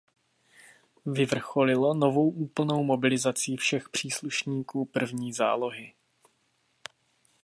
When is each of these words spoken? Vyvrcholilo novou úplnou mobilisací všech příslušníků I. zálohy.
Vyvrcholilo 1.05 1.93
novou 1.93 2.29
úplnou 2.29 2.83
mobilisací 2.83 3.57
všech 3.57 3.89
příslušníků 3.89 4.89
I. 5.27 5.33
zálohy. 5.33 5.93